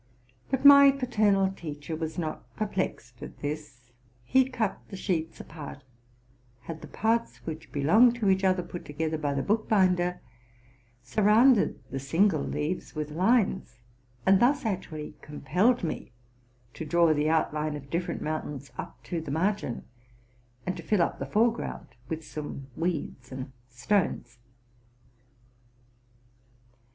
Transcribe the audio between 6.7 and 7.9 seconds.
the parts which